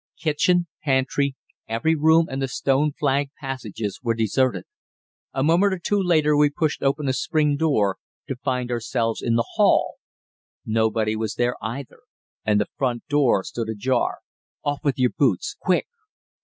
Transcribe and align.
Kitchen, 0.17 0.65
pantry, 0.83 1.35
every 1.67 1.93
room 1.93 2.25
and 2.27 2.41
the 2.41 2.47
stone 2.47 2.91
flagged 2.91 3.33
passages 3.39 3.99
were 4.01 4.15
deserted. 4.15 4.63
A 5.31 5.43
moment 5.43 5.73
or 5.75 5.77
two 5.77 6.01
later 6.01 6.35
we 6.35 6.49
pushed 6.49 6.81
open 6.81 7.07
a 7.07 7.13
spring 7.13 7.55
door, 7.55 7.97
to 8.27 8.35
find 8.37 8.71
ourselves 8.71 9.21
in 9.21 9.35
the 9.35 9.45
hall. 9.57 9.97
Nobody 10.65 11.15
was 11.15 11.35
there 11.35 11.53
either, 11.61 11.99
and 12.43 12.59
the 12.59 12.65
front 12.79 13.07
door 13.09 13.43
stood 13.43 13.69
ajar. 13.69 14.21
"Off 14.63 14.83
with 14.83 14.97
your 14.97 15.11
boots 15.11 15.55
quick!" 15.59 15.85